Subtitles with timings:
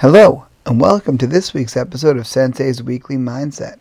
[0.00, 3.80] Hello, and welcome to this week's episode of Sensei's Weekly Mindset.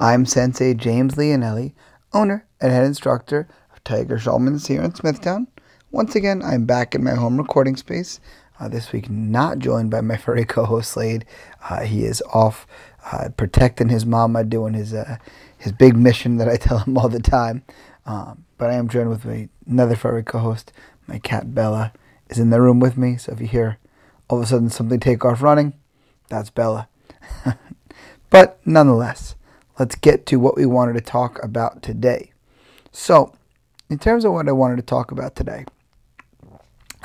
[0.00, 1.74] I'm Sensei James Leonelli,
[2.14, 5.48] owner and head instructor of Tiger Schulman's here in Smithtown.
[5.90, 8.20] Once again, I'm back in my home recording space.
[8.58, 11.26] Uh, this week, not joined by my furry co-host Slade.
[11.68, 12.66] Uh, he is off
[13.12, 15.18] uh, protecting his mama, doing his uh,
[15.58, 17.64] his big mission that I tell him all the time.
[18.06, 20.72] Um, but I am joined with my, another furry co-host.
[21.06, 21.92] My cat Bella
[22.30, 23.18] is in the room with me.
[23.18, 23.76] So if you hear
[24.30, 25.74] all of a sudden something take off running,
[26.28, 26.88] that's Bella.
[28.30, 29.34] but nonetheless,
[29.78, 32.32] let's get to what we wanted to talk about today.
[32.92, 33.34] So,
[33.88, 35.64] in terms of what I wanted to talk about today,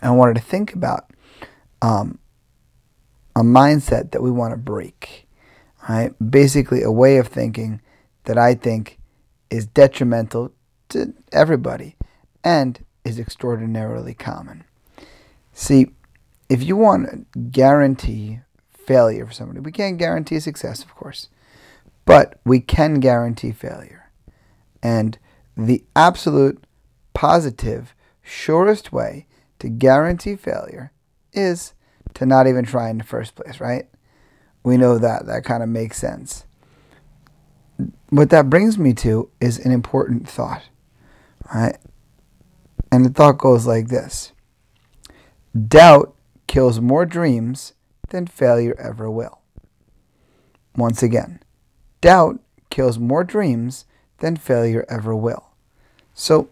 [0.04, 1.10] I wanted to think about
[1.82, 2.20] um,
[3.36, 5.28] a mindset that we want to break.
[5.90, 6.14] Right?
[6.30, 7.82] Basically, a way of thinking
[8.26, 9.00] that I think
[9.50, 10.52] is detrimental
[10.90, 11.96] to everybody
[12.44, 14.64] and is extraordinarily common.
[15.54, 15.95] See,
[16.50, 18.40] if you want to guarantee
[18.72, 21.30] failure for somebody, we can't guarantee success, of course,
[22.06, 24.12] but we can guarantee failure.
[24.84, 25.18] And
[25.58, 26.64] the absolute
[27.14, 29.26] positive, surest way
[29.60, 30.92] to guarantee failure
[31.34, 31.74] is
[32.14, 33.88] to not even try in the first place, right?
[34.64, 35.26] We know that.
[35.26, 36.46] That kind of makes sense.
[38.10, 40.64] What that brings me to is an important thought,
[41.54, 41.78] right?
[42.92, 44.32] And the thought goes like this
[45.68, 46.15] Doubt
[46.48, 47.74] kills more dreams
[48.10, 49.40] than failure ever will.
[50.76, 51.40] Once again,
[52.02, 53.86] doubt kills more dreams
[54.20, 55.50] than failure ever will.
[56.14, 56.50] So,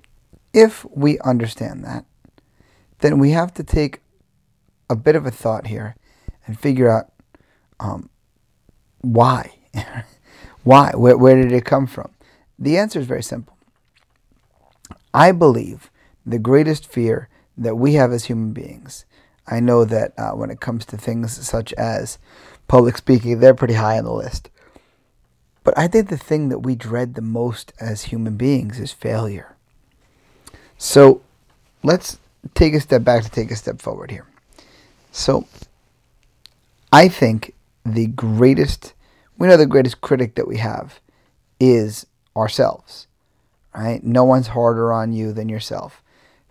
[0.53, 2.05] if we understand that,
[2.99, 4.01] then we have to take
[4.89, 5.95] a bit of a thought here
[6.45, 7.11] and figure out
[7.79, 8.09] um,
[9.01, 9.53] why.
[10.63, 10.91] why?
[10.95, 12.11] Where, where did it come from?
[12.59, 13.57] The answer is very simple.
[15.13, 15.91] I believe
[16.25, 19.05] the greatest fear that we have as human beings
[19.47, 22.17] I know that uh, when it comes to things such as
[22.67, 24.49] public speaking, they're pretty high on the list.
[25.63, 29.55] But I think the thing that we dread the most as human beings is failure.
[30.77, 31.21] So
[31.83, 32.17] let's
[32.53, 34.27] take a step back to take a step forward here.
[35.11, 35.47] So
[36.91, 37.53] I think
[37.85, 38.93] the greatest,
[39.37, 40.99] we know the greatest critic that we have
[41.59, 42.05] is
[42.35, 43.07] ourselves,
[43.73, 44.03] right?
[44.03, 46.01] No one's harder on you than yourself.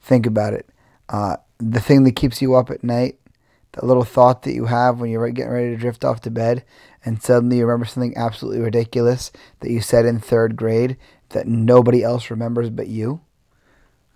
[0.00, 0.66] Think about it.
[1.08, 1.36] Uh,
[1.71, 3.19] the thing that keeps you up at night,
[3.73, 6.65] that little thought that you have when you're getting ready to drift off to bed,
[7.05, 9.31] and suddenly you remember something absolutely ridiculous
[9.61, 10.97] that you said in third grade
[11.31, 13.21] that nobody else remembers but you.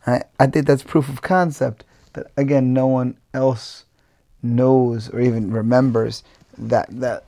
[0.06, 1.84] I, I think that's proof of concept
[2.14, 3.84] that, again, no one else
[4.42, 6.22] knows or even remembers
[6.58, 7.24] that, that,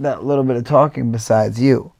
[0.00, 1.92] that little bit of talking besides you.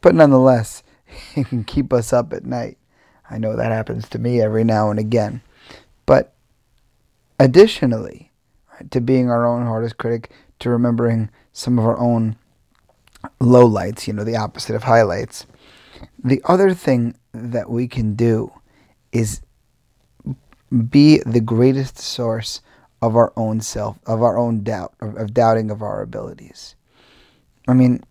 [0.00, 0.82] But nonetheless,
[1.36, 2.78] it can keep us up at night.
[3.30, 5.42] I know that happens to me every now and again.
[6.06, 6.34] But
[7.38, 8.32] additionally,
[8.72, 12.36] right, to being our own hardest critic, to remembering some of our own
[13.40, 15.46] lowlights, you know, the opposite of highlights.
[16.22, 18.52] The other thing that we can do
[19.12, 19.40] is
[20.88, 22.60] be the greatest source
[23.00, 26.74] of our own self, of our own doubt, of, of doubting of our abilities.
[27.68, 28.02] I mean,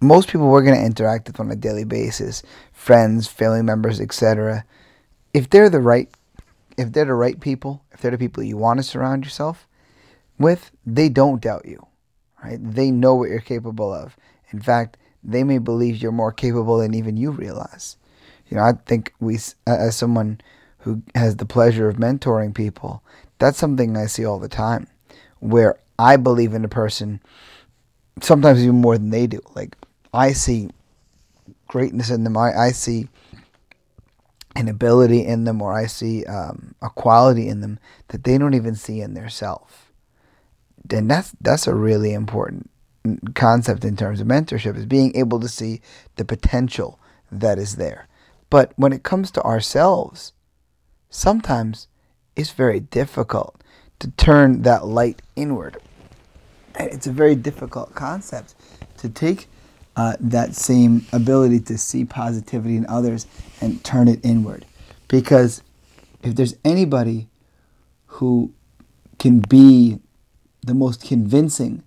[0.00, 4.64] most people we're going to interact with on a daily basis, friends, family members, etc
[5.36, 6.08] if they're the right
[6.78, 9.66] if they're the right people, if they're the people you want to surround yourself
[10.38, 11.86] with, they don't doubt you.
[12.42, 12.58] Right?
[12.60, 14.16] They know what you're capable of.
[14.50, 17.96] In fact, they may believe you're more capable than even you realize.
[18.48, 20.40] You know, I think we as someone
[20.80, 23.02] who has the pleasure of mentoring people,
[23.38, 24.86] that's something I see all the time
[25.40, 27.20] where I believe in a person
[28.22, 29.40] sometimes even more than they do.
[29.54, 29.76] Like
[30.14, 30.70] I see
[31.68, 32.36] greatness in them.
[32.36, 33.08] I, I see
[34.56, 38.54] an ability in them or I see um, a quality in them that they don't
[38.54, 39.92] even see in their self.
[40.90, 42.70] And that's that's a really important
[43.34, 45.80] concept in terms of mentorship is being able to see
[46.16, 46.98] the potential
[47.30, 48.08] that is there.
[48.48, 50.32] But when it comes to ourselves,
[51.10, 51.88] sometimes
[52.34, 53.62] it's very difficult
[53.98, 55.78] to turn that light inward.
[56.74, 58.54] And it's a very difficult concept
[58.98, 59.48] to take
[59.96, 63.26] uh, that same ability to see positivity in others
[63.60, 64.64] and turn it inward.
[65.08, 65.62] Because
[66.22, 67.28] if there's anybody
[68.06, 68.52] who
[69.18, 69.98] can be
[70.62, 71.82] the most convincing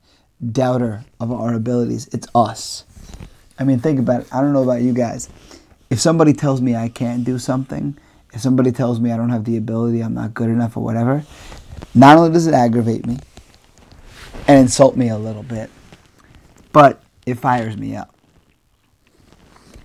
[0.52, 2.84] doubter of our abilities, it's us.
[3.60, 4.34] I mean, think about it.
[4.34, 5.30] I don't know about you guys.
[5.90, 7.98] If somebody tells me I can't do something,
[8.34, 11.24] if somebody tells me I don't have the ability, I'm not good enough, or whatever,
[11.94, 13.18] not only does it aggravate me
[14.48, 15.70] and insult me a little bit,
[16.72, 18.14] but it fires me up.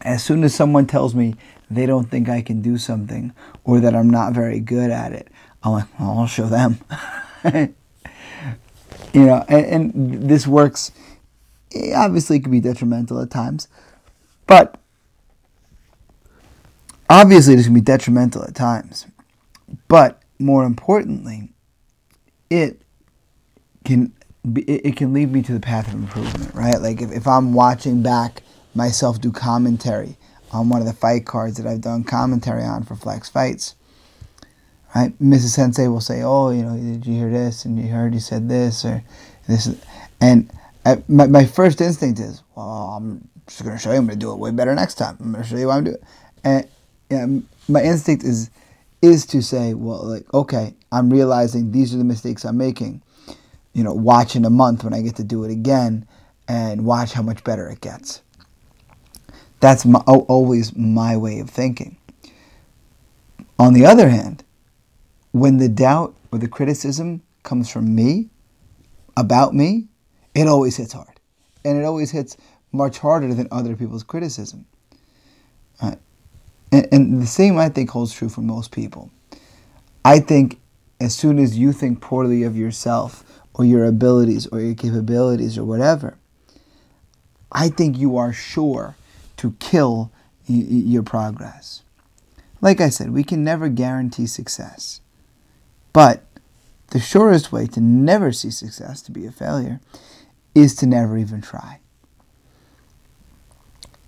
[0.00, 1.34] As soon as someone tells me
[1.70, 3.32] they don't think I can do something
[3.64, 5.28] or that I'm not very good at it,
[5.62, 6.78] I'm like, well, I'll show them.
[9.12, 10.92] you know, and, and this works.
[11.74, 13.68] Eh, obviously, it can be detrimental at times,
[14.46, 14.78] but
[17.08, 19.06] obviously, this can be detrimental at times.
[19.88, 21.50] But more importantly,
[22.50, 22.82] it
[23.84, 24.12] can
[24.52, 26.80] be, it can lead me to the path of improvement, right?
[26.80, 28.42] Like if, if I'm watching back
[28.74, 30.16] myself do commentary
[30.52, 33.74] on one of the fight cards that I've done commentary on for Flex Fights,
[34.94, 35.16] right?
[35.18, 35.54] Mrs.
[35.54, 37.64] Sensei will say, "Oh, you know, did you hear this?
[37.64, 39.02] And you heard you said this or
[39.48, 39.74] this,"
[40.20, 40.50] and
[40.84, 43.98] I, my my first instinct is, "Well, I'm just going to show you.
[43.98, 45.16] I'm going to do it way better next time.
[45.20, 46.04] I'm going to show you what I'm doing." it.
[46.44, 46.68] And
[47.10, 47.26] yeah,
[47.68, 48.50] my instinct is
[49.00, 53.02] is to say, "Well, like, okay, I'm realizing these are the mistakes I'm making."
[53.74, 56.06] You know, watch in a month when I get to do it again,
[56.48, 58.22] and watch how much better it gets.
[59.60, 61.96] That's my, always my way of thinking.
[63.58, 64.44] On the other hand,
[65.32, 68.30] when the doubt or the criticism comes from me,
[69.16, 69.88] about me,
[70.34, 71.20] it always hits hard.
[71.64, 72.36] And it always hits
[72.72, 74.66] much harder than other people's criticism.
[75.80, 75.94] Uh,
[76.72, 79.10] and, and the same, I think, holds true for most people.
[80.04, 80.60] I think
[81.00, 85.64] as soon as you think poorly of yourself or your abilities or your capabilities or
[85.64, 86.16] whatever,
[87.52, 88.96] I think you are sure
[89.36, 90.10] to kill
[90.48, 91.82] y- your progress.
[92.60, 95.00] Like I said, we can never guarantee success.
[95.92, 96.24] But
[96.88, 99.80] the surest way to never see success, to be a failure,
[100.54, 101.80] is to never even try.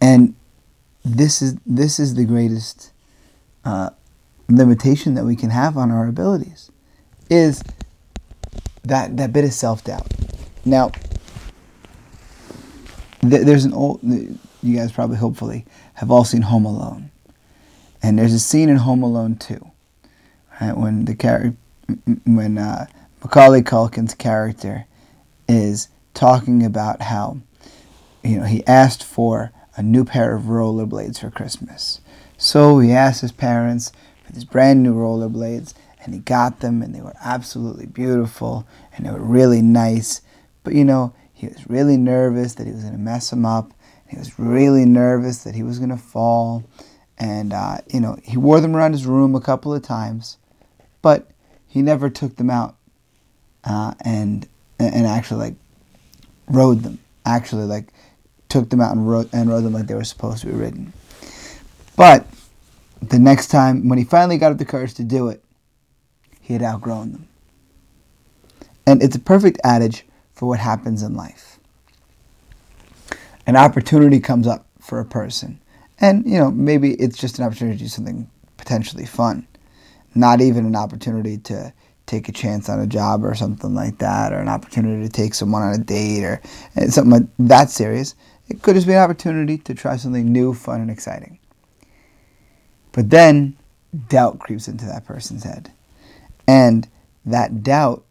[0.00, 0.34] And
[1.04, 2.92] this is this is the greatest
[3.64, 3.90] uh,
[4.48, 6.70] limitation that we can have on our abilities,
[7.30, 7.62] is
[8.88, 10.06] that that bit of self doubt.
[10.64, 10.90] Now,
[13.20, 14.00] th- there's an old
[14.66, 17.10] you guys probably hopefully have all seen Home Alone.
[18.02, 19.70] And there's a scene in Home Alone 2,
[20.60, 21.56] right, when the character,
[22.24, 22.86] when uh,
[23.22, 24.86] Macaulay Culkin's character
[25.48, 27.38] is talking about how,
[28.22, 32.00] you know, he asked for a new pair of rollerblades for Christmas.
[32.36, 33.92] So he asked his parents
[34.24, 35.74] for these brand new rollerblades,
[36.06, 38.66] and he got them, and they were absolutely beautiful,
[38.96, 40.22] and they were really nice.
[40.64, 43.72] But you know, he was really nervous that he was going to mess them up,
[44.08, 46.64] he was really nervous that he was going to fall.
[47.18, 50.36] And, uh, you know, he wore them around his room a couple of times,
[51.02, 51.30] but
[51.66, 52.76] he never took them out
[53.64, 54.46] uh, and,
[54.78, 55.54] and actually, like,
[56.48, 56.98] rode them.
[57.24, 57.88] Actually, like,
[58.48, 60.92] took them out and rode, and rode them like they were supposed to be ridden.
[61.96, 62.26] But
[63.02, 65.42] the next time, when he finally got up the courage to do it,
[66.46, 67.28] he had outgrown them.
[68.86, 71.56] And it's a perfect adage for what happens in life
[73.46, 75.60] an opportunity comes up for a person.
[76.00, 79.46] And, you know, maybe it's just an opportunity to do something potentially fun.
[80.14, 81.72] Not even an opportunity to
[82.06, 85.34] take a chance on a job or something like that, or an opportunity to take
[85.34, 86.40] someone on a date or
[86.88, 88.14] something like that serious.
[88.48, 91.38] It could just be an opportunity to try something new, fun, and exciting.
[92.92, 93.56] But then
[94.08, 95.72] doubt creeps into that person's head.
[96.46, 96.88] And
[97.24, 98.04] that doubt,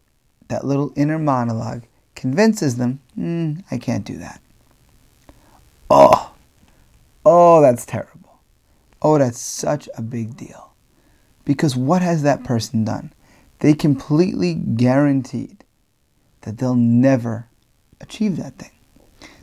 [0.47, 1.83] that little inner monologue,
[2.15, 4.41] convinces them, mm, I can't do that.
[5.89, 6.33] Oh,
[7.25, 8.39] oh, that's terrible.
[9.01, 10.73] Oh, that's such a big deal.
[11.43, 13.13] Because what has that person done?
[13.59, 15.63] They completely guaranteed
[16.41, 17.47] that they'll never
[18.01, 18.71] achieve that thing,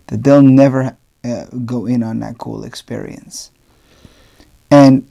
[0.08, 3.50] that they'll never uh, go in on that cool experience.
[4.70, 5.10] And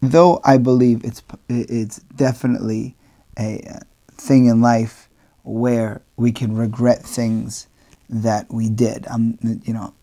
[0.00, 2.94] though I believe it's it's definitely
[3.38, 3.78] a uh,
[4.10, 5.08] thing in life
[5.42, 7.66] where we can regret things
[8.08, 9.06] that we did.
[9.08, 9.94] I'm, you know,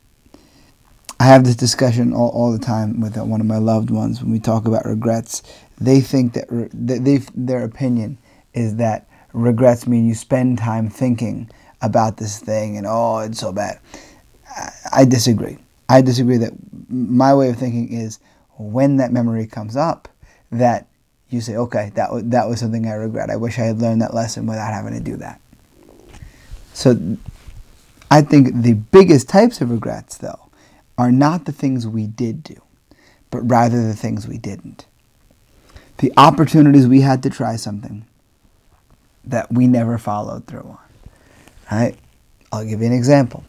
[1.20, 4.22] I have this discussion all, all the time with uh, one of my loved ones
[4.22, 5.44] when we talk about regrets.
[5.80, 8.18] They think that re- they their opinion
[8.54, 11.50] is that regrets mean you spend time thinking
[11.82, 13.80] about this thing and oh it's so bad.
[14.50, 15.58] I, I disagree.
[15.88, 16.54] I disagree that
[16.90, 18.20] my way of thinking is
[18.58, 20.08] when that memory comes up
[20.52, 20.88] that
[21.30, 23.30] you say okay that w- that was something I regret.
[23.30, 25.40] I wish I had learned that lesson without having to do that.
[26.74, 27.18] So
[28.10, 30.50] I think the biggest types of regrets though
[30.98, 32.62] are not the things we did do,
[33.30, 34.86] but rather the things we didn't.
[35.98, 38.06] The opportunities we had to try something
[39.24, 40.78] that we never followed through on.
[41.72, 41.96] Right?
[42.52, 43.44] I'll give you an example.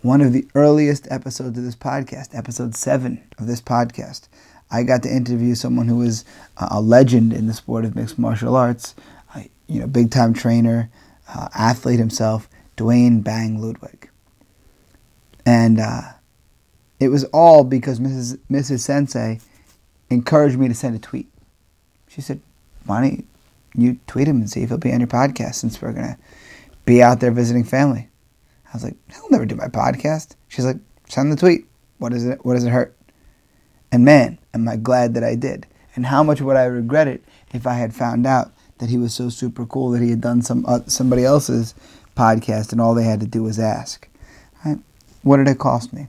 [0.00, 4.26] One of the earliest episodes of this podcast, episode seven of this podcast,
[4.72, 6.24] I got to interview someone who was
[6.56, 8.94] a legend in the sport of mixed martial arts,
[9.66, 10.90] you know, big time trainer,
[11.28, 14.08] uh, athlete himself, Duane Bang Ludwig.
[15.44, 16.02] And uh,
[16.98, 18.38] it was all because Mrs.
[18.50, 18.80] Mrs.
[18.80, 19.40] Sensei
[20.10, 21.28] encouraged me to send a tweet.
[22.08, 22.40] She said,
[22.86, 23.26] "Why don't
[23.74, 26.18] you tweet him and see if he'll be on your podcast since we're gonna
[26.84, 28.08] be out there visiting family.
[28.66, 30.34] I was like, I'll never do my podcast.
[30.48, 31.66] She's like, send the tweet.
[31.98, 32.44] What is it?
[32.44, 32.96] What does it hurt?
[33.92, 35.66] And man, am I glad that I did.
[35.94, 37.22] And how much would I regret it
[37.52, 40.42] if I had found out that he was so super cool that he had done
[40.42, 41.74] some uh, somebody else's
[42.16, 44.08] podcast and all they had to do was ask.
[44.64, 44.78] Right?
[45.22, 46.08] What did it cost me?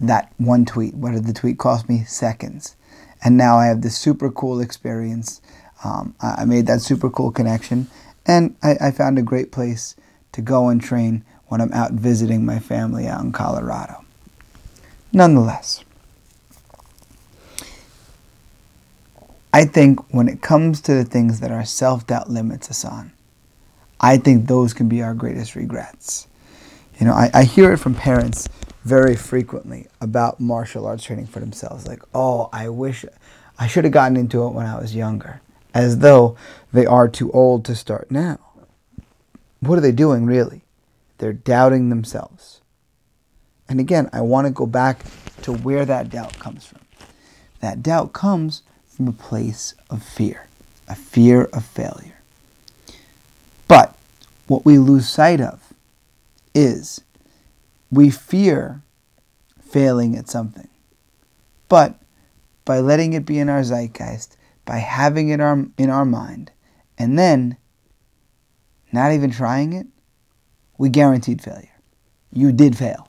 [0.00, 0.94] That one tweet.
[0.94, 2.04] What did the tweet cost me?
[2.04, 2.76] Seconds.
[3.24, 5.40] And now I have this super cool experience.
[5.82, 7.88] Um, I made that super cool connection,
[8.26, 9.96] and I, I found a great place
[10.32, 14.04] to go and train when I'm out visiting my family out in Colorado.
[15.12, 15.84] Nonetheless,
[19.52, 23.12] I think when it comes to the things that our self doubt limits us on,
[24.00, 26.28] I think those can be our greatest regrets.
[27.00, 28.48] You know, I, I hear it from parents
[28.84, 31.86] very frequently about martial arts training for themselves.
[31.86, 33.04] Like, oh, I wish
[33.58, 35.40] I should have gotten into it when I was younger,
[35.74, 36.36] as though
[36.72, 38.38] they are too old to start now.
[39.60, 40.62] What are they doing really?
[41.18, 42.60] They're doubting themselves.
[43.68, 45.04] And again, I want to go back
[45.42, 46.80] to where that doubt comes from.
[47.60, 48.62] That doubt comes
[48.98, 50.48] from a place of fear,
[50.88, 52.18] a fear of failure.
[53.68, 53.96] But
[54.48, 55.72] what we lose sight of
[56.52, 57.00] is
[57.92, 58.82] we fear
[59.60, 60.66] failing at something.
[61.68, 61.94] But
[62.64, 65.38] by letting it be in our zeitgeist, by having it
[65.78, 66.50] in our mind,
[66.98, 67.56] and then
[68.90, 69.86] not even trying it,
[70.76, 71.68] we guaranteed failure.
[72.32, 73.08] You did fail,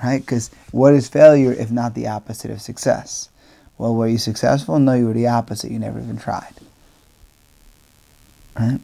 [0.00, 0.20] right?
[0.20, 3.28] Because what is failure if not the opposite of success?
[3.80, 4.78] Well, were you successful?
[4.78, 5.70] No, you were the opposite.
[5.70, 6.52] You never even tried.
[8.54, 8.78] Right?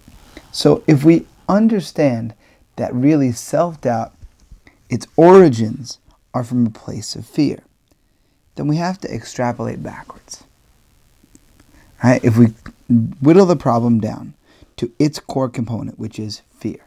[0.53, 2.33] So if we understand
[2.77, 4.15] that really self doubt,
[4.89, 5.99] its origins
[6.33, 7.59] are from a place of fear,
[8.55, 10.45] then we have to extrapolate backwards.
[12.03, 12.25] Right?
[12.25, 12.55] If we
[13.21, 14.33] whittle the problem down
[14.77, 16.81] to its core component, which is fear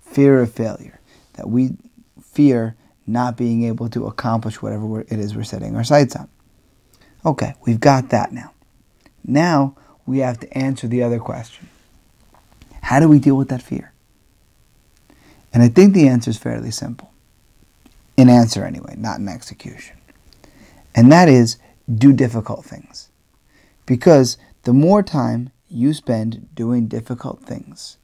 [0.00, 1.00] fear of failure,
[1.34, 1.76] that we
[2.22, 6.28] fear not being able to accomplish whatever it is we're setting our sights on.
[7.24, 8.52] Okay, we've got that now.
[9.24, 9.76] Now
[10.06, 11.68] we have to answer the other question
[12.82, 13.92] how do we deal with that fear?
[15.54, 17.10] And I think the answer is fairly simple.
[18.16, 19.96] In answer, anyway, not in execution.
[20.94, 21.56] And that is
[21.92, 23.08] do difficult things.
[23.86, 27.96] Because the more time you spend doing difficult things,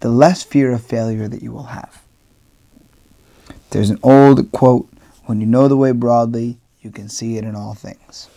[0.00, 2.02] the less fear of failure that you will have.
[3.70, 4.88] There's an old quote
[5.24, 8.28] when you know the way broadly, you can see it in all things.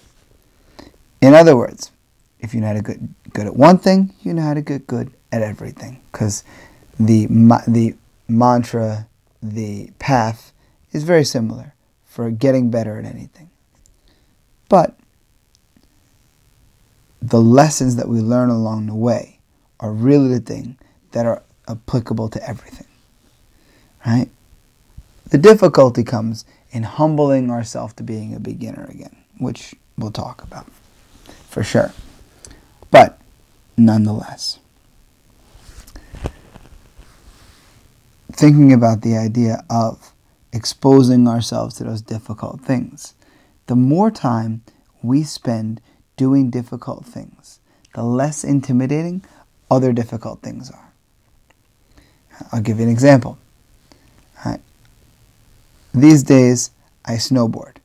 [1.22, 1.92] In other words,
[2.40, 3.00] if you know how to get
[3.34, 6.44] good at one thing, you know how to get good at everything because
[7.00, 7.26] the
[7.68, 7.96] the
[8.28, 9.08] mantra,
[9.42, 10.54] the path
[10.92, 11.74] is very similar
[12.06, 13.50] for getting better at anything.
[14.70, 14.98] But
[17.22, 19.40] the lessons that we learn along the way
[19.80, 20.78] are really the thing
[21.12, 22.88] that are applicable to everything.
[24.06, 24.30] Right?
[25.30, 30.70] The difficulty comes in humbling ourselves to being a beginner again, which we'll talk about
[31.50, 31.94] for sure.
[32.92, 33.18] But
[33.78, 34.60] nonetheless,
[38.30, 40.12] thinking about the idea of
[40.52, 43.14] exposing ourselves to those difficult things.
[43.68, 44.62] The more time
[45.02, 45.80] we spend
[46.18, 47.62] doing difficult things,
[47.94, 49.24] the less intimidating
[49.72, 50.92] other difficult things are.
[52.52, 53.38] I'll give you an example.
[55.96, 56.72] These days,
[57.06, 57.78] I snowboard.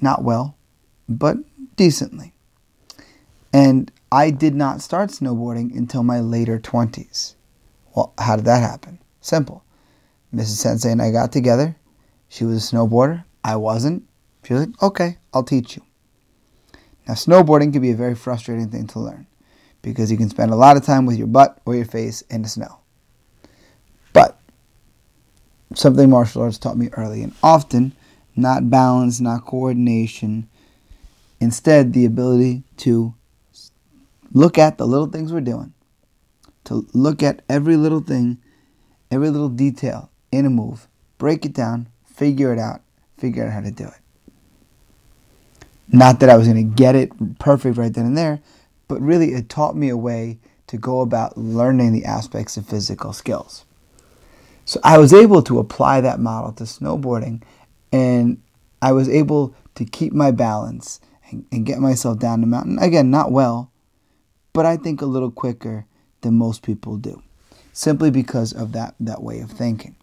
[0.00, 0.56] Not well,
[1.08, 1.36] but
[1.76, 2.32] decently.
[3.52, 7.36] And I did not start snowboarding until my later 20s.
[7.94, 8.98] Well, how did that happen?
[9.20, 9.62] Simple.
[10.34, 10.56] Mrs.
[10.56, 11.76] Sensei and I got together.
[12.28, 13.22] She was a snowboarder.
[13.44, 14.08] I wasn't.
[14.42, 15.84] She was like, okay, I'll teach you.
[17.06, 19.28] Now, snowboarding can be a very frustrating thing to learn
[19.82, 22.42] because you can spend a lot of time with your butt or your face in
[22.42, 22.79] the snow.
[25.74, 27.92] Something martial arts taught me early and often
[28.36, 30.48] not balance, not coordination,
[31.40, 33.14] instead, the ability to
[34.32, 35.74] look at the little things we're doing,
[36.64, 38.38] to look at every little thing
[39.10, 40.86] every little detail in a move,
[41.18, 42.80] break it down, figure it out,
[43.18, 43.94] figure out how to do it.
[45.88, 48.40] Not that I was going to get it perfect right then and there,
[48.86, 53.12] but really it taught me a way to go about learning the aspects of physical
[53.12, 53.64] skills.
[54.70, 57.42] So I was able to apply that model to snowboarding
[57.90, 58.40] and
[58.80, 62.78] I was able to keep my balance and, and get myself down the mountain.
[62.78, 63.72] Again, not well,
[64.52, 65.86] but I think a little quicker
[66.20, 67.20] than most people do
[67.72, 69.96] simply because of that, that way of thinking.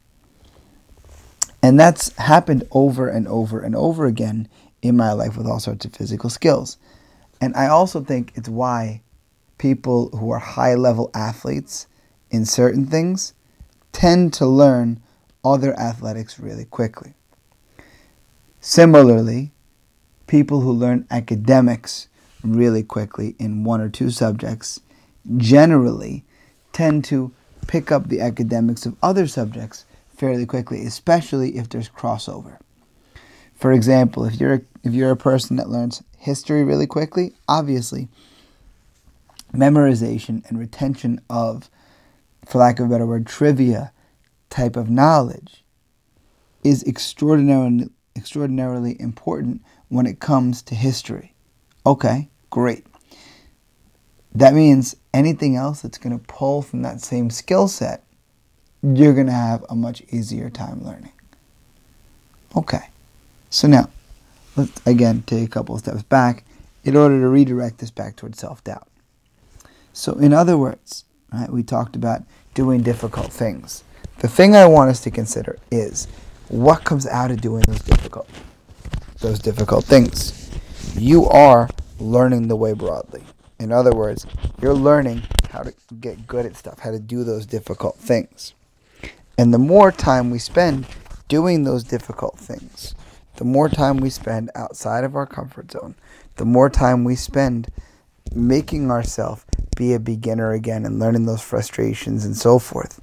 [1.64, 4.50] And that's happened over and over and over again
[4.82, 6.76] in my life with all sorts of physical skills.
[7.40, 9.02] And I also think it's why
[9.60, 11.88] people who are high level athletes
[12.30, 13.34] in certain things
[13.92, 15.02] tend to learn
[15.44, 17.14] other athletics really quickly.
[18.62, 19.52] Similarly,
[20.28, 22.08] people who learn academics
[22.44, 24.82] really quickly in one or two subjects
[25.38, 26.24] generally
[26.74, 27.32] tend to
[27.68, 32.58] pick up the academics of other subjects fairly quickly, especially if there's crossover.
[33.56, 38.08] For example, if you're if you're a person that learns history really quickly, obviously
[39.54, 41.70] memorization and retention of
[42.48, 43.92] for lack of a better word trivia
[44.50, 45.64] type of knowledge
[46.64, 51.34] is extraordinarily extraordinarily important when it comes to history.
[51.86, 52.86] Okay, great.
[54.34, 58.04] That means anything else that's going to pull from that same skill set,
[58.82, 61.14] you're going to have a much easier time learning.
[62.56, 62.90] Okay,
[63.50, 63.90] so now
[64.56, 66.44] let's again take a couple of steps back
[66.84, 68.88] in order to redirect this back towards self doubt.
[69.94, 73.84] So, in other words, right, we talked about doing difficult things.
[74.20, 76.08] The thing I want us to consider is
[76.48, 78.30] what comes out of doing those difficult
[79.20, 80.52] those difficult things.
[80.96, 81.70] You are
[82.00, 83.24] learning the way broadly.
[83.60, 84.28] In other words,
[84.62, 88.54] you're learning how to get good at stuff, how to do those difficult things.
[89.38, 90.86] And the more time we spend
[91.28, 92.96] doing those difficult things,
[93.38, 95.96] the more time we spend outside of our comfort zone,
[96.36, 97.72] the more time we spend
[98.34, 99.46] making ourselves
[99.78, 103.00] be a beginner again and learning those frustrations and so forth,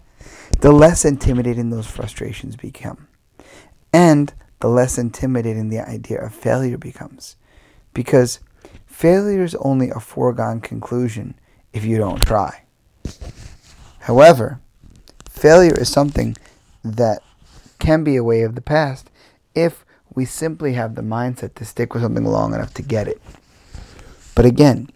[0.60, 3.08] the less intimidating those frustrations become.
[3.92, 7.36] And the less intimidating the idea of failure becomes.
[7.94, 8.40] Because
[8.86, 11.38] failure is only a foregone conclusion
[11.72, 12.64] if you don't try.
[14.00, 14.60] However,
[15.28, 16.36] failure is something
[16.82, 17.22] that
[17.78, 19.10] can be a way of the past
[19.54, 19.84] if
[20.14, 23.20] we simply have the mindset to stick with something long enough to get it.
[24.34, 24.90] But again,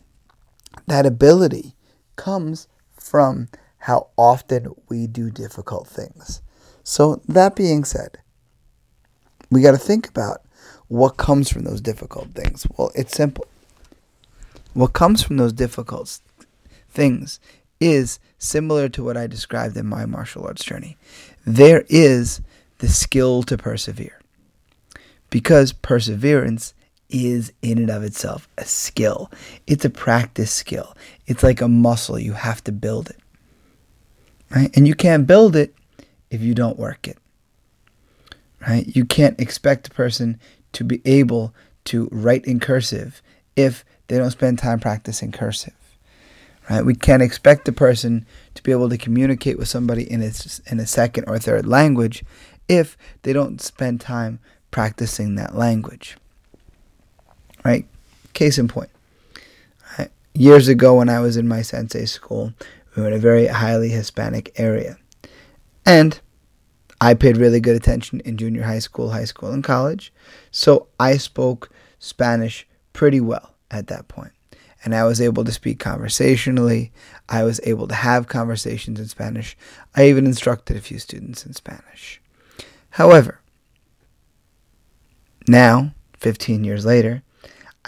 [0.86, 1.74] that ability
[2.16, 6.42] comes from how often we do difficult things.
[6.82, 8.18] So, that being said,
[9.50, 10.42] we got to think about
[10.88, 12.66] what comes from those difficult things.
[12.76, 13.46] Well, it's simple.
[14.74, 16.20] What comes from those difficult
[16.90, 17.40] things
[17.80, 20.96] is similar to what I described in my martial arts journey.
[21.46, 22.40] There is
[22.78, 24.20] the skill to persevere.
[25.30, 26.74] Because perseverance
[27.10, 29.30] is in and of itself a skill.
[29.66, 30.94] It's a practice skill.
[31.26, 32.18] It's like a muscle.
[32.18, 33.18] You have to build it.
[34.54, 34.70] Right?
[34.76, 35.74] And you can't build it
[36.30, 37.18] if you don't work it
[38.66, 38.86] right?
[38.94, 40.40] You can't expect a person
[40.72, 43.22] to be able to write in cursive
[43.56, 45.74] if they don't spend time practicing cursive.
[46.68, 46.84] Right?
[46.84, 50.30] We can't expect a person to be able to communicate with somebody in a,
[50.70, 52.24] in a second or third language
[52.68, 54.40] if they don't spend time
[54.70, 56.16] practicing that language.
[57.68, 57.86] Right?
[58.32, 58.88] Case in point.
[60.32, 62.54] Years ago, when I was in my sensei school,
[62.94, 64.96] we were in a very highly Hispanic area.
[65.84, 66.18] And
[66.98, 70.14] I paid really good attention in junior high school, high school, and college.
[70.50, 74.32] So I spoke Spanish pretty well at that point.
[74.82, 76.90] And I was able to speak conversationally.
[77.28, 79.58] I was able to have conversations in Spanish.
[79.94, 82.22] I even instructed a few students in Spanish.
[82.90, 83.40] However,
[85.46, 87.24] now, 15 years later,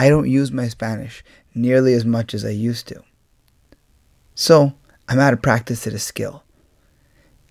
[0.01, 3.03] I don't use my Spanish nearly as much as I used to.
[4.33, 4.73] So
[5.07, 6.41] I'm out of practice at a skill.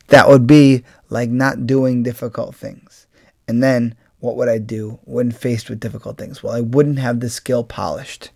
[0.08, 3.06] That would be like not doing difficult things.
[3.46, 6.42] And then what would I do when faced with difficult things?
[6.42, 8.30] Well, I wouldn't have the skill polished.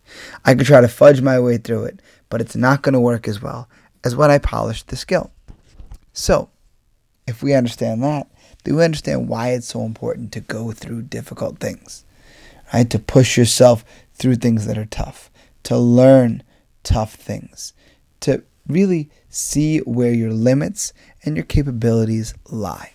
[0.45, 3.27] I could try to fudge my way through it, but it's not going to work
[3.27, 3.69] as well
[4.05, 5.33] as when I polished the skill.
[6.13, 6.51] So,
[7.27, 8.31] if we understand that,
[8.63, 12.05] then we understand why it's so important to go through difficult things,
[12.73, 12.89] right?
[12.91, 15.31] To push yourself through things that are tough,
[15.65, 16.43] to learn
[16.83, 17.73] tough things,
[18.21, 20.93] to really see where your limits
[21.25, 22.93] and your capabilities lie.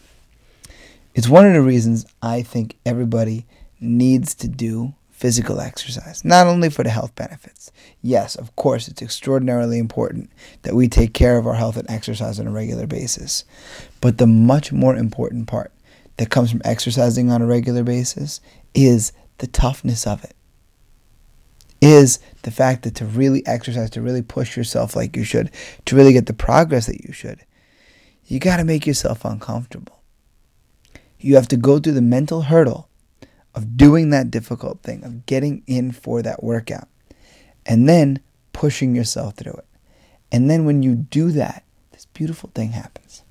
[1.13, 3.45] It's one of the reasons I think everybody
[3.79, 7.73] needs to do physical exercise, not only for the health benefits.
[8.01, 12.39] Yes, of course, it's extraordinarily important that we take care of our health and exercise
[12.39, 13.43] on a regular basis.
[13.99, 15.73] But the much more important part
[16.15, 18.39] that comes from exercising on a regular basis
[18.73, 20.36] is the toughness of it
[21.82, 25.52] is the fact that to really exercise, to really push yourself like you should,
[25.86, 27.39] to really get the progress that you should,
[28.26, 30.02] you got to make yourself uncomfortable.
[31.20, 32.89] You have to go through the mental hurdle
[33.56, 36.88] of doing that difficult thing, of getting in for that workout,
[37.65, 38.20] and then
[38.54, 39.65] pushing yourself through it.
[40.32, 43.24] And then when you do that, this beautiful thing happens.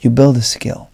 [0.00, 0.90] You build a skill.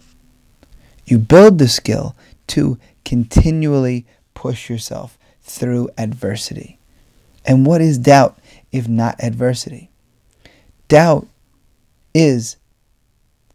[1.06, 2.16] You build the skill
[2.48, 6.78] to continually push yourself through adversity.
[7.44, 8.38] And what is doubt
[8.72, 9.90] if not adversity?
[10.88, 11.28] Doubt
[12.14, 12.56] is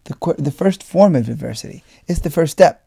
[0.06, 1.84] the, the first form of adversity.
[2.08, 2.86] It's the first step.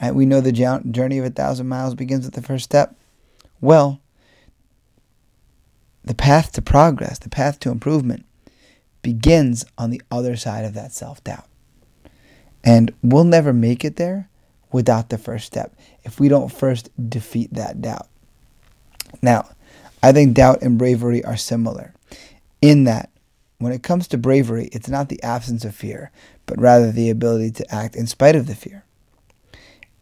[0.00, 0.14] Right?
[0.14, 2.94] We know the journey of a thousand miles begins with the first step.
[3.60, 4.00] Well,
[6.04, 8.26] the path to progress, the path to improvement,
[9.02, 11.46] begins on the other side of that self doubt.
[12.62, 14.28] And we'll never make it there
[14.72, 15.74] without the first step
[16.06, 18.08] if we don't first defeat that doubt.
[19.20, 19.50] Now,
[20.02, 21.92] I think doubt and bravery are similar
[22.62, 23.10] in that
[23.58, 26.10] when it comes to bravery, it's not the absence of fear,
[26.46, 28.84] but rather the ability to act in spite of the fear.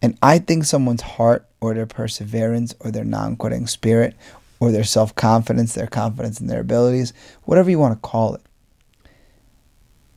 [0.02, 4.14] And I think someone's heart or their perseverance or their non quitting spirit
[4.60, 7.14] or their self confidence, their confidence in their abilities,
[7.44, 8.42] whatever you want to call it,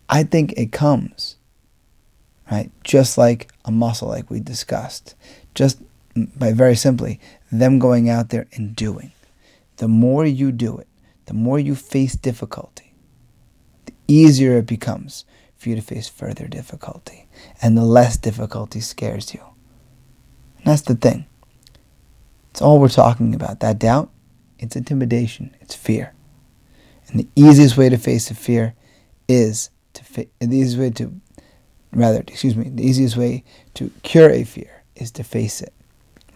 [0.10, 1.38] I think it comes,
[2.52, 2.72] right?
[2.84, 5.16] Just like a muscle, like we discussed,
[5.58, 5.82] just
[6.38, 7.20] by very simply
[7.52, 9.12] them going out there and doing.
[9.78, 10.88] The more you do it,
[11.26, 12.94] the more you face difficulty,
[13.88, 15.26] the easier it becomes
[15.58, 17.28] for you to face further difficulty,
[17.60, 19.42] and the less difficulty scares you.
[20.58, 21.26] And that's the thing.
[22.52, 23.60] It's all we're talking about.
[23.62, 24.12] That doubt,
[24.60, 26.14] it's intimidation, it's fear.
[27.08, 28.76] And the easiest way to face a fear
[29.28, 31.20] is to fa- the easiest way to
[31.92, 33.44] rather, excuse me, the easiest way
[33.74, 35.74] to cure a fear is to face it.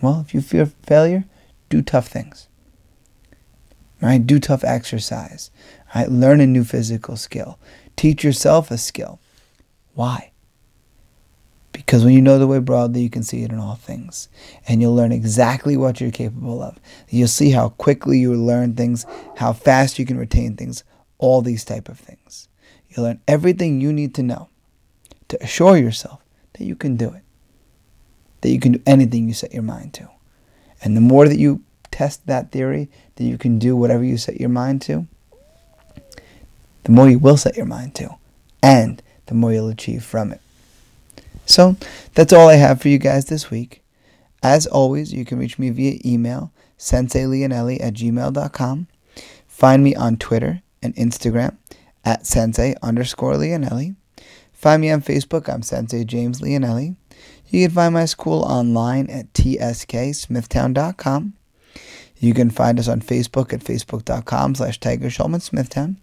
[0.02, 1.26] Well, if you fear failure,
[1.70, 2.48] do tough things.
[4.02, 4.26] Right?
[4.26, 5.52] Do tough exercise.
[5.96, 6.10] Right?
[6.10, 7.60] Learn a new physical skill.
[7.96, 9.20] Teach yourself a skill.
[9.94, 10.32] Why?
[11.72, 14.28] Because when you know the way broadly, you can see it in all things.
[14.68, 16.80] And you'll learn exactly what you're capable of.
[17.10, 19.06] You'll see how quickly you learn things,
[19.38, 20.84] how fast you can retain things,
[21.18, 22.50] all these type of things.
[22.90, 24.50] You'll learn everything you need to know
[25.30, 26.22] to assure yourself
[26.54, 27.24] that you can do it.
[28.42, 30.10] That you can do anything you set your mind to.
[30.84, 34.40] And the more that you test that theory, that you can do whatever you set
[34.40, 35.08] your mind to,
[36.84, 38.16] the more you will set your mind to.
[38.64, 40.42] And the more you'll achieve from it.
[41.46, 41.76] So
[42.16, 43.84] that's all I have for you guys this week.
[44.44, 48.88] As always, you can reach me via email, senseileonelli at gmail.com.
[49.48, 51.58] Find me on Twitter and Instagram
[52.04, 53.96] at sensei underscore Leonelli.
[54.54, 56.96] Find me on Facebook, I'm Sensei James Leonelli.
[57.48, 61.34] You can find my school online at tsksmithtown.com.
[62.18, 65.98] You can find us on Facebook at facebook.com slash Tiger Schulman Smithtown.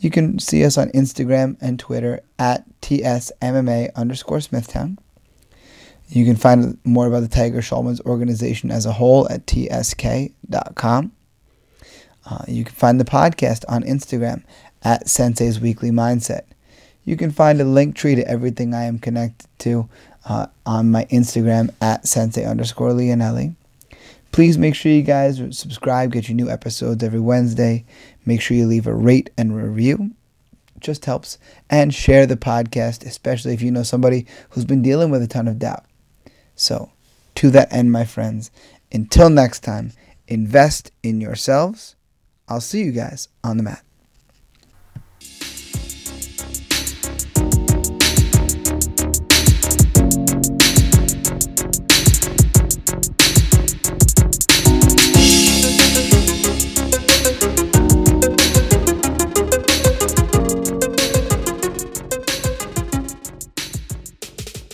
[0.00, 4.98] You can see us on Instagram and Twitter at tsmma underscore Smithtown.
[6.08, 11.12] You can find more about the Tiger Schulman's organization as a whole at tsk.com.
[12.30, 14.44] Uh, you can find the podcast on Instagram
[14.82, 16.42] at Sensei's Weekly Mindset.
[17.04, 19.88] You can find a link tree to everything I am connected to
[20.28, 23.54] uh, on my Instagram at Sensei underscore Leonelli.
[24.30, 27.84] Please make sure you guys subscribe, get your new episodes every Wednesday.
[28.26, 30.12] Make sure you leave a rate and review.
[30.80, 31.38] Just helps.
[31.70, 35.48] And share the podcast, especially if you know somebody who's been dealing with a ton
[35.48, 35.86] of doubt.
[36.54, 36.92] So,
[37.36, 38.50] to that end, my friends,
[38.92, 39.92] until next time,
[40.28, 41.96] invest in yourselves.
[42.48, 43.87] I'll see you guys on the mat.